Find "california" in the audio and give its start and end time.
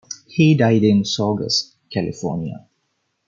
1.91-2.65